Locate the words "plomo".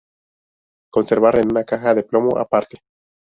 2.01-2.35